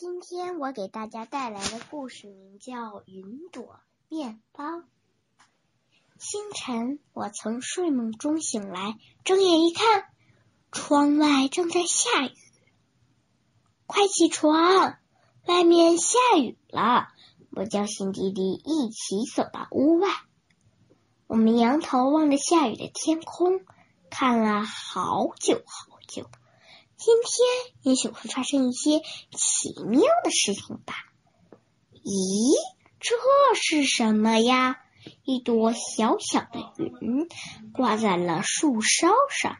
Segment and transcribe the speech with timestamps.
[0.00, 2.72] 今天我给大家带来的故事名叫
[3.04, 4.64] 《云朵面包》。
[6.18, 10.06] 清晨，我从睡梦中醒来，睁眼一看，
[10.72, 12.32] 窗外正在下雨。
[13.84, 14.96] 快起床，
[15.44, 17.08] 外面下雨了！
[17.50, 20.08] 我叫醒弟弟，一起走到屋外。
[21.26, 23.60] 我们仰头望着下雨的天空，
[24.08, 26.30] 看了好久好久。
[27.02, 29.00] 今天也许会发生一些
[29.30, 30.94] 奇妙的事情吧？
[32.04, 32.54] 咦，
[33.00, 33.14] 这
[33.54, 34.76] 是什么呀？
[35.24, 37.26] 一朵小小的云
[37.72, 39.56] 挂在了树梢上。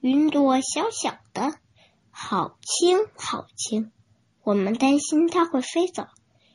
[0.00, 1.52] 云朵小小的，
[2.10, 3.92] 好轻好轻。
[4.44, 6.06] 我们担心它会飞走，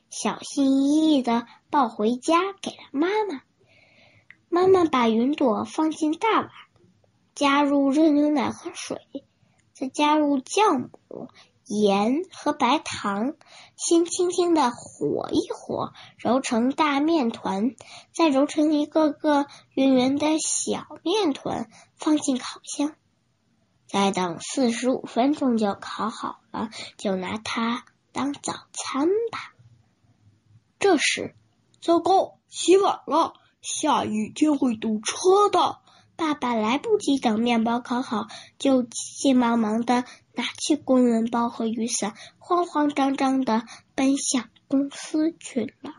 [0.09, 3.43] 小心翼翼的抱回家给了妈妈。
[4.49, 6.49] 妈妈把云朵放进大碗。
[7.33, 8.99] 加入热牛奶和水，
[9.73, 11.29] 再加入酵母、
[11.65, 13.33] 盐和白糖，
[13.77, 17.75] 先轻轻的和一和，揉成大面团，
[18.13, 22.93] 再揉成一个个圆圆的小面团，放进烤箱，
[23.87, 29.53] 再等四十五分钟就烤好了，就拿它当早餐吧。
[30.79, 31.33] 这时，
[31.79, 35.79] 糟糕，起晚了，下雨天会堵车的。
[36.21, 38.27] 爸爸来不及等面包烤好，
[38.59, 40.03] 就急急忙忙的
[40.35, 43.63] 拿起公文包和雨伞，慌慌张张的
[43.95, 45.95] 奔向公司去了。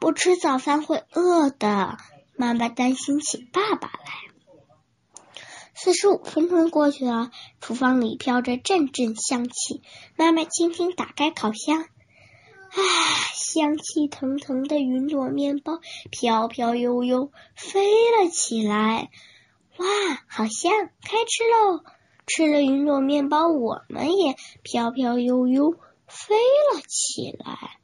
[0.00, 1.98] 不吃早饭会饿的，
[2.36, 4.12] 妈妈担心起爸爸来。
[5.72, 9.82] 四十五分钟过去了，厨房里飘着阵阵香气。
[10.16, 11.84] 妈妈轻轻打开烤箱。
[12.72, 12.78] 啊，
[13.34, 19.10] 香气腾腾的云朵面包飘飘悠悠飞了起来，
[19.76, 19.86] 哇，
[20.26, 20.72] 好香！
[21.02, 21.84] 开吃喽！
[22.26, 25.72] 吃了云朵面包，我们也飘飘悠悠
[26.06, 27.78] 飞了起来。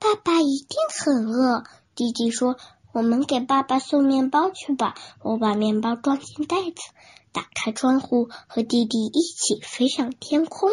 [0.00, 1.62] 爸爸一定很饿，
[1.94, 2.56] 弟弟说
[2.92, 6.82] ：“我们给爸爸送面包去吧。”我把面包装进袋子，
[7.32, 10.70] 打开窗户，和弟弟一起飞上天空。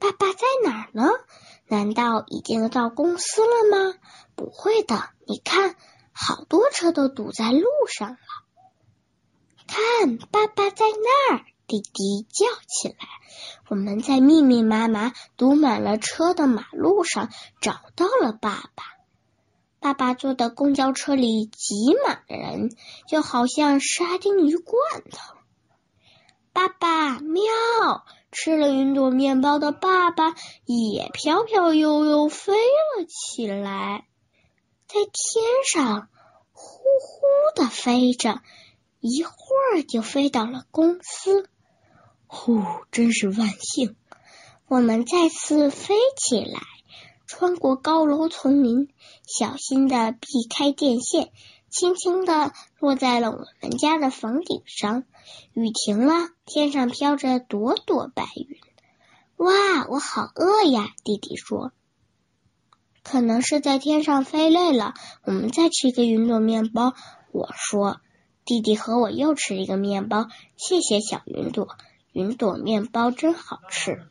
[0.00, 1.08] 爸爸在哪儿呢？
[1.68, 3.94] 难道已经到公司了吗？
[4.34, 5.76] 不会的，你看，
[6.10, 8.16] 好多车都堵在路上了。
[9.68, 11.44] 看，爸爸在那儿！
[11.66, 12.96] 弟弟叫起来。
[13.68, 17.28] 我们在密密麻麻、堵满了车的马路上
[17.60, 18.84] 找到了爸爸。
[19.78, 22.70] 爸爸坐的公交车里挤满了人，
[23.06, 24.76] 就好像沙丁鱼罐
[25.10, 25.36] 头。
[26.52, 27.42] 爸爸，喵！
[28.32, 30.34] 吃了云朵面包的爸爸
[30.64, 34.06] 也飘飘悠悠飞了起来，
[34.86, 36.08] 在天上
[36.52, 38.40] 呼呼的飞着，
[39.00, 39.32] 一会
[39.72, 41.48] 儿就飞到了公司。
[42.26, 43.96] 呼，真是万幸！
[44.68, 46.60] 我们再次飞起来，
[47.26, 48.88] 穿过高楼丛林，
[49.26, 51.32] 小心的避开电线。
[51.70, 55.04] 轻轻的落在了我们家的房顶上。
[55.54, 58.58] 雨停了，天上飘着朵朵白云。
[59.36, 60.88] 哇，我好饿呀！
[61.04, 61.72] 弟弟说。
[63.02, 64.94] 可能是在天上飞累了，
[65.24, 66.94] 我们再吃一个云朵面包。
[67.32, 68.00] 我说。
[68.44, 70.26] 弟弟和我又吃一个面包。
[70.56, 71.68] 谢谢小云朵，
[72.12, 74.02] 云朵面包真好吃。